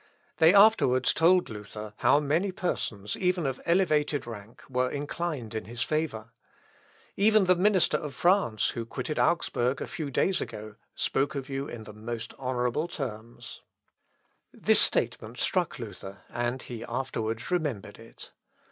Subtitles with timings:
[0.37, 5.83] They afterwards told Luther how many persons even of elevated rank, were inclined in his
[5.83, 6.31] favour.
[7.15, 11.67] "Even the minister of France, who quitted Augsburg a few days ago, spoke of you
[11.67, 13.61] in the most honourable terms."
[14.51, 18.31] This statement struck Luther, and he afterwards remembered it.